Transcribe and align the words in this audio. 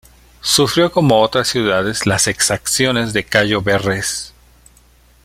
Sufrió 0.41 0.91
como 0.91 1.21
otras 1.21 1.47
ciudades 1.49 2.07
las 2.07 2.25
exacciones 2.25 3.13
de 3.13 3.23
Cayo 3.23 3.61
Verres. 3.61 4.33